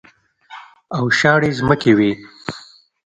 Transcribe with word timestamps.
او 0.95 1.03
شاړې 1.19 1.49
ځمکې 1.59 1.91
وې. 1.97 2.11